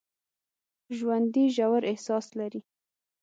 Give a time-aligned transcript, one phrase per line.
[0.97, 2.61] ژوندي ژور احساس لري